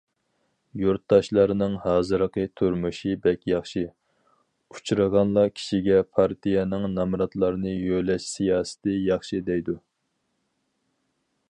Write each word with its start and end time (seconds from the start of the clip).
يۇرتداشلارنىڭ 0.83 1.75
ھازىرقى 1.83 2.45
تۇرمۇشى 2.61 3.13
بەك 3.27 3.45
ياخشى، 3.51 3.83
ئۇچرىغانلا 4.77 5.45
كىشىگە 5.59 6.01
پارتىيەنىڭ 6.17 6.91
نامراتلارنى 6.97 7.77
يۆلەش 7.77 8.29
سىياسىتى 8.35 8.99
ياخشى 9.13 9.45
دەيدۇ. 9.53 9.79